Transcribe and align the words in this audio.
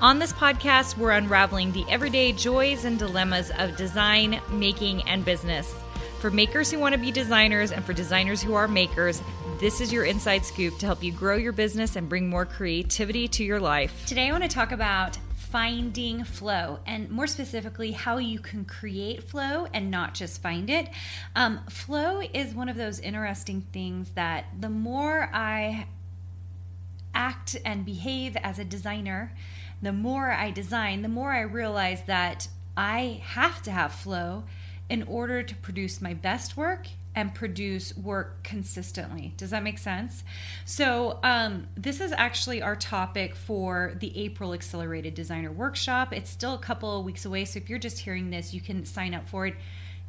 On 0.00 0.18
this 0.18 0.32
podcast, 0.32 0.98
we're 0.98 1.12
unraveling 1.12 1.72
the 1.72 1.84
everyday 1.88 2.32
joys 2.32 2.84
and 2.84 2.98
dilemmas 2.98 3.50
of 3.58 3.76
design, 3.76 4.40
making, 4.50 5.02
and 5.08 5.24
business. 5.24 5.72
For 6.18 6.30
makers 6.30 6.70
who 6.70 6.78
want 6.78 6.94
to 6.94 7.00
be 7.00 7.10
designers 7.10 7.70
and 7.70 7.82
for 7.84 7.92
designers 7.92 8.42
who 8.42 8.54
are 8.54 8.68
makers, 8.68 9.22
this 9.60 9.80
is 9.80 9.92
your 9.92 10.04
inside 10.04 10.44
scoop 10.44 10.76
to 10.78 10.86
help 10.86 11.02
you 11.02 11.12
grow 11.12 11.36
your 11.36 11.52
business 11.52 11.96
and 11.96 12.08
bring 12.08 12.28
more 12.28 12.44
creativity 12.44 13.28
to 13.28 13.44
your 13.44 13.60
life. 13.60 14.04
Today, 14.06 14.28
I 14.28 14.32
want 14.32 14.42
to 14.42 14.48
talk 14.48 14.72
about 14.72 15.16
finding 15.36 16.24
flow 16.24 16.80
and 16.84 17.08
more 17.08 17.28
specifically 17.28 17.92
how 17.92 18.18
you 18.18 18.40
can 18.40 18.64
create 18.64 19.22
flow 19.22 19.68
and 19.72 19.88
not 19.90 20.12
just 20.12 20.42
find 20.42 20.68
it 20.68 20.88
um, 21.36 21.60
flow 21.70 22.20
is 22.20 22.52
one 22.52 22.68
of 22.68 22.76
those 22.76 22.98
interesting 22.98 23.60
things 23.72 24.10
that 24.16 24.46
the 24.58 24.68
more 24.68 25.30
i 25.32 25.86
act 27.14 27.56
and 27.64 27.84
behave 27.84 28.36
as 28.42 28.58
a 28.58 28.64
designer, 28.64 29.32
the 29.84 29.92
more 29.92 30.30
I 30.30 30.50
design, 30.50 31.02
the 31.02 31.08
more 31.08 31.32
I 31.32 31.42
realize 31.42 32.02
that 32.06 32.48
I 32.76 33.22
have 33.24 33.62
to 33.62 33.70
have 33.70 33.92
flow 33.92 34.44
in 34.88 35.02
order 35.04 35.42
to 35.42 35.54
produce 35.56 36.00
my 36.00 36.14
best 36.14 36.56
work 36.56 36.88
and 37.14 37.32
produce 37.32 37.96
work 37.96 38.42
consistently. 38.42 39.32
Does 39.36 39.50
that 39.50 39.62
make 39.62 39.78
sense? 39.78 40.24
So, 40.64 41.20
um, 41.22 41.68
this 41.76 42.00
is 42.00 42.12
actually 42.12 42.60
our 42.60 42.74
topic 42.74 43.36
for 43.36 43.94
the 44.00 44.18
April 44.18 44.52
Accelerated 44.52 45.14
Designer 45.14 45.52
Workshop. 45.52 46.12
It's 46.12 46.30
still 46.30 46.54
a 46.54 46.58
couple 46.58 46.98
of 46.98 47.04
weeks 47.04 47.24
away, 47.24 47.44
so 47.44 47.58
if 47.58 47.70
you're 47.70 47.78
just 47.78 48.00
hearing 48.00 48.30
this, 48.30 48.52
you 48.52 48.60
can 48.60 48.84
sign 48.84 49.14
up 49.14 49.28
for 49.28 49.46
it. 49.46 49.54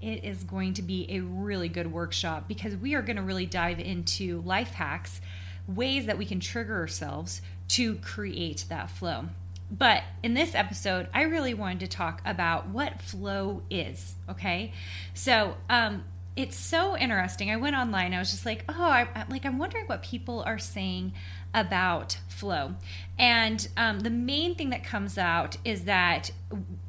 It 0.00 0.24
is 0.24 0.44
going 0.44 0.74
to 0.74 0.82
be 0.82 1.06
a 1.10 1.20
really 1.20 1.68
good 1.68 1.92
workshop 1.92 2.48
because 2.48 2.74
we 2.76 2.94
are 2.94 3.02
going 3.02 3.16
to 3.16 3.22
really 3.22 3.46
dive 3.46 3.80
into 3.80 4.40
life 4.42 4.72
hacks 4.72 5.20
ways 5.66 6.06
that 6.06 6.18
we 6.18 6.26
can 6.26 6.40
trigger 6.40 6.76
ourselves 6.76 7.40
to 7.68 7.96
create 7.96 8.66
that 8.68 8.90
flow. 8.90 9.26
But 9.70 10.02
in 10.22 10.34
this 10.34 10.54
episode, 10.54 11.08
I 11.12 11.22
really 11.22 11.54
wanted 11.54 11.80
to 11.80 11.86
talk 11.88 12.20
about 12.24 12.68
what 12.68 13.00
flow 13.00 13.62
is. 13.70 14.14
Okay, 14.28 14.72
so 15.14 15.56
um, 15.68 16.04
it's 16.36 16.56
so 16.56 16.96
interesting. 16.96 17.50
I 17.50 17.56
went 17.56 17.74
online. 17.74 18.12
I 18.12 18.18
was 18.18 18.30
just 18.30 18.46
like, 18.46 18.64
oh, 18.68 18.82
I, 18.82 19.08
am 19.14 19.28
like 19.30 19.44
I'm 19.44 19.58
wondering 19.58 19.86
what 19.86 20.02
people 20.02 20.42
are 20.46 20.58
saying 20.58 21.12
about 21.52 22.18
flow, 22.28 22.74
and 23.18 23.66
um, 23.76 24.00
the 24.00 24.10
main 24.10 24.54
thing 24.54 24.70
that 24.70 24.84
comes 24.84 25.16
out 25.16 25.56
is 25.64 25.84
that 25.84 26.30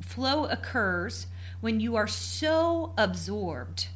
flow 0.00 0.46
occurs 0.46 1.26
when 1.60 1.78
you 1.78 1.96
are 1.96 2.08
so 2.08 2.92
absorbed 2.96 3.88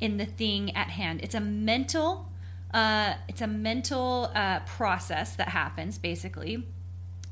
in 0.00 0.16
the 0.16 0.26
thing 0.26 0.74
at 0.76 0.88
hand. 0.88 1.20
It's 1.22 1.34
a 1.34 1.40
mental 1.40 2.28
uh, 2.72 3.14
it's 3.28 3.42
a 3.42 3.46
mental 3.46 4.30
uh, 4.34 4.60
process 4.60 5.36
that 5.36 5.48
happens 5.48 5.98
basically 5.98 6.66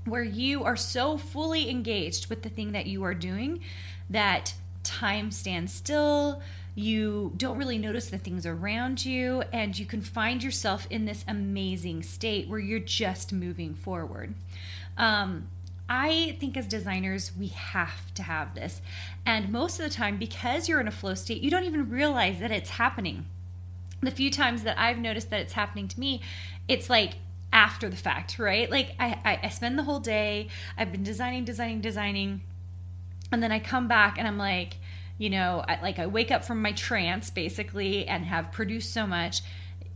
where 0.04 0.22
you 0.22 0.64
are 0.64 0.76
so 0.76 1.18
fully 1.18 1.70
engaged 1.70 2.28
with 2.28 2.42
the 2.42 2.48
thing 2.48 2.72
that 2.72 2.86
you 2.86 3.02
are 3.04 3.14
doing 3.14 3.60
that 4.08 4.54
time 4.82 5.30
stands 5.30 5.72
still 5.72 6.40
you 6.74 7.32
don't 7.36 7.58
really 7.58 7.78
notice 7.78 8.08
the 8.08 8.18
things 8.18 8.46
around 8.46 9.04
you 9.04 9.42
and 9.52 9.78
you 9.78 9.84
can 9.84 10.00
find 10.00 10.42
yourself 10.42 10.86
in 10.88 11.04
this 11.04 11.24
amazing 11.28 12.02
state 12.02 12.48
where 12.48 12.58
you're 12.58 12.78
just 12.78 13.32
moving 13.32 13.74
forward 13.74 14.34
um, 14.96 15.48
I 15.92 16.36
think 16.38 16.56
as 16.56 16.68
designers, 16.68 17.32
we 17.36 17.48
have 17.48 18.14
to 18.14 18.22
have 18.22 18.54
this. 18.54 18.80
And 19.26 19.50
most 19.50 19.80
of 19.80 19.84
the 19.84 19.90
time, 19.90 20.18
because 20.18 20.68
you're 20.68 20.78
in 20.78 20.86
a 20.86 20.92
flow 20.92 21.14
state, 21.14 21.42
you 21.42 21.50
don't 21.50 21.64
even 21.64 21.90
realize 21.90 22.38
that 22.38 22.52
it's 22.52 22.70
happening 22.70 23.26
the 24.02 24.10
few 24.10 24.30
times 24.30 24.62
that 24.62 24.78
I've 24.78 24.98
noticed 24.98 25.30
that 25.30 25.40
it's 25.40 25.52
happening 25.52 25.88
to 25.88 26.00
me, 26.00 26.22
it's 26.68 26.88
like 26.88 27.14
after 27.52 27.88
the 27.88 27.96
fact, 27.96 28.38
right? 28.38 28.70
Like 28.70 28.94
I, 28.98 29.18
I, 29.24 29.40
I 29.44 29.48
spend 29.48 29.78
the 29.78 29.82
whole 29.82 30.00
day, 30.00 30.48
I've 30.76 30.92
been 30.92 31.02
designing, 31.02 31.44
designing, 31.44 31.80
designing, 31.80 32.42
and 33.32 33.42
then 33.42 33.52
I 33.52 33.58
come 33.58 33.88
back 33.88 34.18
and 34.18 34.26
I'm 34.26 34.38
like, 34.38 34.76
you 35.18 35.30
know, 35.30 35.64
I, 35.66 35.80
like 35.82 35.98
I 35.98 36.06
wake 36.06 36.30
up 36.30 36.44
from 36.44 36.62
my 36.62 36.72
trance 36.72 37.30
basically 37.30 38.06
and 38.06 38.24
have 38.24 38.52
produced 38.52 38.92
so 38.92 39.06
much 39.06 39.42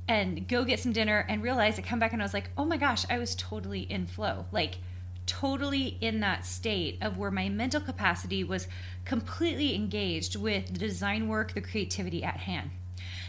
and 0.06 0.46
go 0.46 0.64
get 0.64 0.80
some 0.80 0.92
dinner 0.92 1.24
and 1.28 1.42
realize 1.42 1.78
I 1.78 1.82
come 1.82 1.98
back 1.98 2.12
and 2.12 2.20
I 2.20 2.24
was 2.24 2.34
like, 2.34 2.50
oh 2.58 2.64
my 2.64 2.76
gosh, 2.76 3.04
I 3.08 3.18
was 3.18 3.34
totally 3.34 3.80
in 3.80 4.06
flow. 4.06 4.46
Like, 4.52 4.78
totally 5.26 5.96
in 6.00 6.20
that 6.20 6.44
state 6.44 6.98
of 7.00 7.16
where 7.16 7.30
my 7.30 7.48
mental 7.48 7.80
capacity 7.80 8.44
was 8.44 8.68
completely 9.04 9.74
engaged 9.74 10.36
with 10.36 10.66
the 10.66 10.78
design 10.78 11.28
work, 11.28 11.54
the 11.54 11.60
creativity 11.60 12.22
at 12.22 12.36
hand. 12.36 12.70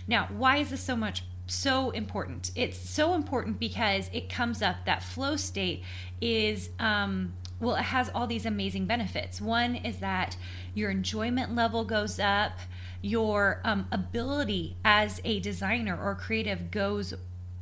Now, 0.07 0.27
why 0.29 0.57
is 0.57 0.69
this 0.69 0.83
so 0.83 0.95
much 0.95 1.23
so 1.47 1.91
important? 1.91 2.51
It's 2.55 2.77
so 2.77 3.13
important 3.13 3.59
because 3.59 4.09
it 4.13 4.29
comes 4.29 4.61
up 4.61 4.85
that 4.85 5.03
flow 5.03 5.35
state 5.35 5.83
is 6.21 6.69
um, 6.79 7.33
well, 7.59 7.75
it 7.75 7.83
has 7.83 8.09
all 8.13 8.27
these 8.27 8.45
amazing 8.45 8.85
benefits. 8.85 9.39
One 9.39 9.75
is 9.75 9.99
that 9.99 10.35
your 10.73 10.91
enjoyment 10.91 11.55
level 11.55 11.85
goes 11.85 12.19
up, 12.19 12.59
your 13.01 13.61
um, 13.63 13.87
ability 13.91 14.75
as 14.83 15.21
a 15.23 15.39
designer 15.39 15.97
or 15.97 16.15
creative 16.15 16.69
goes 16.69 17.13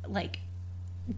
like 0.06 0.40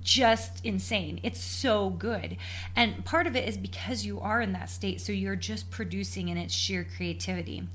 just 0.03 0.65
insane. 0.65 1.21
It's 1.23 1.41
so 1.41 1.91
good. 1.91 2.37
And 2.75 3.05
part 3.05 3.27
of 3.27 3.37
it 3.37 3.49
is 3.49 3.57
because 3.57 4.05
you 4.05 4.21
are 4.21 4.41
in 4.41 4.53
that 4.53 4.69
state, 4.69 5.01
so 5.01 5.13
you're 5.13 5.37
just 5.37 5.71
producing 5.71 6.29
in 6.29 6.37
its 6.37 6.53
sheer 6.53 6.87
creativity. 6.97 7.69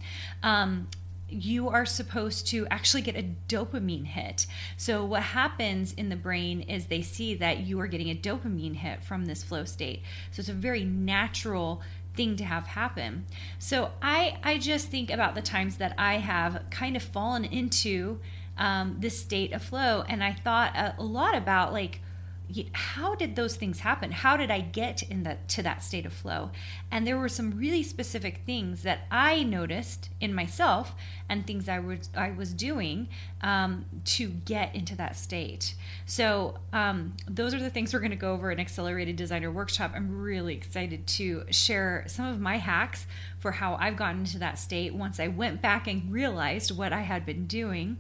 Um, 0.44 0.90
you 1.32 1.70
are 1.70 1.86
supposed 1.86 2.48
to 2.48 2.68
actually 2.68 3.02
get 3.02 3.16
a 3.16 3.30
dopamine 3.48 4.06
hit. 4.06 4.46
So, 4.78 5.06
what 5.06 5.24
happens 5.24 5.94
in 5.94 6.10
the 6.10 6.16
brain 6.16 6.62
is 6.62 6.86
they 6.86 7.02
see 7.02 7.36
that 7.36 7.60
you 7.60 7.80
are 7.80 7.88
getting 7.88 8.10
a 8.10 8.16
dopamine 8.16 8.76
hit 8.76 9.04
from 9.04 9.26
this 9.26 9.44
flow 9.44 9.66
state. 9.66 10.02
So, 10.32 10.42
it's 10.42 10.50
a 10.50 10.54
very 10.54 10.84
natural 10.84 11.82
thing 12.16 12.36
to 12.36 12.44
have 12.44 12.68
happen. 12.68 13.26
So, 13.60 13.92
I, 14.02 14.38
I 14.44 14.58
just 14.58 14.90
think 14.90 15.10
about 15.10 15.36
the 15.36 15.42
times 15.42 15.78
that 15.78 15.96
I 15.98 16.16
have 16.16 16.64
kind 16.70 16.96
of 16.96 17.04
fallen 17.04 17.46
into 17.46 18.20
um, 18.58 18.98
this 19.00 19.20
state 19.20 19.54
of 19.54 19.64
flow, 19.64 20.04
and 20.08 20.24
I 20.24 20.34
thought 20.34 20.76
a, 20.76 20.96
a 21.00 21.04
lot 21.04 21.36
about 21.36 21.74
like, 21.74 22.02
how 22.74 23.16
did 23.16 23.36
those 23.36 23.56
things 23.56 23.80
happen? 23.80 24.12
How 24.12 24.38
did 24.38 24.52
i 24.52 24.62
get 24.62 25.04
in 25.04 25.24
that 25.24 25.48
to 25.50 25.64
that 25.64 25.84
state 25.84 26.06
of 26.06 26.14
flow? 26.14 26.52
And 26.92 27.06
there 27.06 27.18
were 27.18 27.30
some 27.30 27.52
really 27.52 27.84
specific 27.84 28.42
things 28.46 28.84
that 28.84 29.02
i 29.12 29.44
noticed 29.44 30.10
in 30.20 30.34
myself 30.34 30.94
and 31.30 31.46
things 31.46 31.70
i 31.70 31.80
was 31.80 32.10
i 32.16 32.32
was 32.32 32.54
doing 32.54 33.08
um, 33.42 33.86
to 34.06 34.28
get 34.30 34.76
into 34.76 34.96
that 34.96 35.16
state. 35.16 35.76
So 36.06 36.60
um, 36.74 37.14
those 37.28 37.54
are 37.54 37.60
the 37.60 37.70
things 37.70 37.94
we're 37.94 38.00
going 38.00 38.12
to 38.12 38.18
go 38.18 38.34
over 38.34 38.52
in 38.52 38.60
accelerated 38.60 39.16
designer 39.16 39.52
workshop. 39.52 39.92
I'm 39.96 40.22
really 40.22 40.54
excited 40.54 41.08
to 41.08 41.46
share 41.50 42.06
some 42.08 42.28
of 42.28 42.40
my 42.40 42.58
hacks 42.58 43.08
for 43.42 43.52
how 43.52 43.76
i've 43.76 43.98
gotten 43.98 44.22
into 44.22 44.40
that 44.40 44.58
state 44.58 44.94
once 44.94 45.20
i 45.20 45.28
went 45.28 45.62
back 45.62 45.88
and 45.88 46.12
realized 46.12 46.76
what 46.76 46.94
i 46.94 47.02
had 47.02 47.26
been 47.26 47.46
doing. 47.48 47.98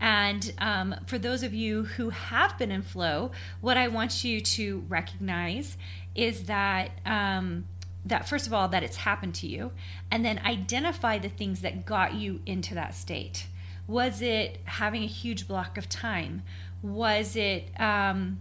And 0.00 0.52
um, 0.58 0.96
for 1.06 1.16
those 1.18 1.42
of 1.44 1.54
you 1.54 1.84
who 1.84 2.10
have 2.10 2.58
been 2.58 2.70
in 2.70 2.82
flow 2.82 3.32
what 3.60 3.76
i 3.76 3.88
want 3.88 4.22
you 4.22 4.40
to 4.40 4.84
recognize 4.88 5.76
is 6.14 6.44
that 6.44 6.90
um, 7.06 7.64
that 8.04 8.28
first 8.28 8.46
of 8.46 8.52
all 8.52 8.68
that 8.68 8.82
it's 8.82 8.96
happened 8.96 9.34
to 9.36 9.46
you 9.46 9.72
and 10.10 10.24
then 10.24 10.40
identify 10.44 11.18
the 11.18 11.28
things 11.28 11.60
that 11.60 11.86
got 11.86 12.14
you 12.14 12.40
into 12.46 12.74
that 12.74 12.94
state. 12.94 13.46
Was 13.86 14.22
it 14.22 14.60
having 14.64 15.02
a 15.02 15.06
huge 15.06 15.46
block 15.46 15.76
of 15.78 15.88
time? 15.88 16.42
Was 16.82 17.36
it 17.36 17.68
um, 17.80 18.40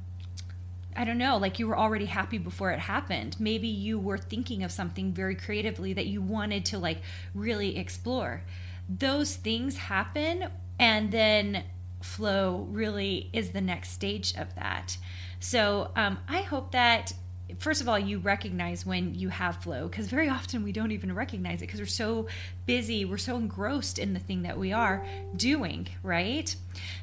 I 1.01 1.03
don't 1.03 1.17
know, 1.17 1.37
like 1.37 1.57
you 1.57 1.67
were 1.67 1.75
already 1.75 2.05
happy 2.05 2.37
before 2.37 2.69
it 2.69 2.77
happened. 2.77 3.35
Maybe 3.39 3.67
you 3.67 3.97
were 3.97 4.19
thinking 4.19 4.63
of 4.63 4.71
something 4.71 5.13
very 5.13 5.33
creatively 5.33 5.93
that 5.93 6.05
you 6.05 6.21
wanted 6.21 6.63
to 6.65 6.77
like 6.77 6.99
really 7.33 7.75
explore. 7.75 8.43
Those 8.87 9.35
things 9.35 9.77
happen 9.77 10.49
and 10.77 11.11
then 11.11 11.63
flow 12.03 12.67
really 12.69 13.31
is 13.33 13.49
the 13.49 13.61
next 13.61 13.93
stage 13.93 14.35
of 14.37 14.53
that. 14.53 14.99
So 15.39 15.89
um, 15.95 16.19
I 16.27 16.43
hope 16.43 16.71
that 16.71 17.13
first 17.59 17.81
of 17.81 17.89
all, 17.89 17.99
you 17.99 18.19
recognize 18.19 18.85
when 18.85 19.15
you 19.15 19.29
have 19.29 19.57
flow 19.57 19.87
because 19.87 20.07
very 20.07 20.29
often 20.29 20.63
we 20.63 20.71
don't 20.71 20.91
even 20.91 21.13
recognize 21.13 21.61
it 21.61 21.67
because 21.67 21.79
we're 21.79 21.85
so 21.85 22.27
busy, 22.65 23.05
we're 23.05 23.17
so 23.17 23.35
engrossed 23.35 23.99
in 23.99 24.13
the 24.13 24.19
thing 24.19 24.43
that 24.43 24.57
we 24.57 24.73
are 24.73 25.05
doing, 25.35 25.87
right? 26.03 26.55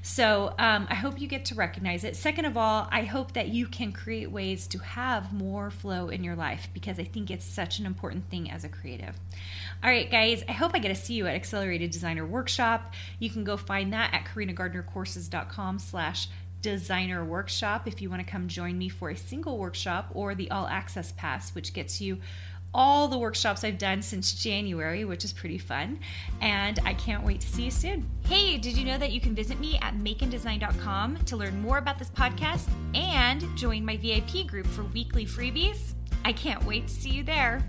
So 0.02 0.54
um, 0.58 0.86
I 0.88 0.94
hope 0.94 1.20
you 1.20 1.28
get 1.28 1.44
to 1.46 1.54
recognize 1.54 2.04
it. 2.04 2.16
Second 2.16 2.46
of 2.46 2.56
all, 2.56 2.88
I 2.90 3.02
hope 3.02 3.32
that 3.34 3.48
you 3.48 3.66
can 3.66 3.92
create 3.92 4.30
ways 4.30 4.66
to 4.68 4.78
have 4.78 5.32
more 5.32 5.70
flow 5.70 6.08
in 6.08 6.24
your 6.24 6.36
life 6.36 6.68
because 6.72 6.98
I 6.98 7.04
think 7.04 7.30
it's 7.30 7.44
such 7.44 7.78
an 7.78 7.86
important 7.86 8.28
thing 8.30 8.50
as 8.50 8.64
a 8.64 8.68
creative. 8.68 9.14
All 9.82 9.90
right, 9.90 10.10
guys, 10.10 10.42
I 10.48 10.52
hope 10.52 10.72
I 10.74 10.78
get 10.78 10.88
to 10.88 10.94
see 10.94 11.14
you 11.14 11.26
at 11.26 11.34
Accelerated 11.34 11.90
Designer 11.90 12.26
Workshop. 12.26 12.94
You 13.18 13.30
can 13.30 13.44
go 13.44 13.56
find 13.56 13.92
that 13.92 14.12
at 14.12 14.24
karinagardnercourses.com 14.24 15.78
slash 15.78 16.28
designer 16.60 17.24
workshop 17.24 17.86
if 17.86 18.02
you 18.02 18.10
want 18.10 18.24
to 18.24 18.30
come 18.30 18.48
join 18.48 18.76
me 18.76 18.88
for 18.88 19.10
a 19.10 19.16
single 19.16 19.58
workshop 19.58 20.10
or 20.12 20.34
the 20.34 20.50
all 20.50 20.66
access 20.66 21.12
pass, 21.12 21.54
which 21.54 21.72
gets 21.72 22.00
you 22.00 22.18
all 22.74 23.08
the 23.08 23.18
workshops 23.18 23.64
I've 23.64 23.78
done 23.78 24.02
since 24.02 24.34
January, 24.34 25.04
which 25.04 25.24
is 25.24 25.32
pretty 25.32 25.58
fun. 25.58 26.00
And 26.40 26.78
I 26.84 26.94
can't 26.94 27.24
wait 27.24 27.40
to 27.40 27.48
see 27.48 27.64
you 27.64 27.70
soon. 27.70 28.08
Hey, 28.24 28.58
did 28.58 28.76
you 28.76 28.84
know 28.84 28.98
that 28.98 29.12
you 29.12 29.20
can 29.20 29.34
visit 29.34 29.58
me 29.58 29.78
at 29.80 29.94
makeanddesign.com 29.94 31.24
to 31.24 31.36
learn 31.36 31.60
more 31.62 31.78
about 31.78 31.98
this 31.98 32.10
podcast 32.10 32.68
and 32.94 33.44
join 33.56 33.84
my 33.84 33.96
VIP 33.96 34.46
group 34.46 34.66
for 34.66 34.82
weekly 34.84 35.24
freebies? 35.24 35.94
I 36.24 36.32
can't 36.32 36.64
wait 36.64 36.88
to 36.88 36.94
see 36.94 37.10
you 37.10 37.22
there. 37.22 37.62